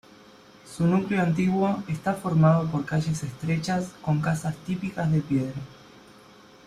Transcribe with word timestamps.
Su 0.65 0.87
núcleo 0.87 1.21
antiguo 1.21 1.83
está 1.87 2.15
formado 2.15 2.65
por 2.71 2.85
calles 2.87 3.21
estrechas 3.21 3.91
con 4.01 4.19
casas 4.19 4.55
típicas 4.65 5.11
de 5.11 5.21
piedra. 5.21 5.61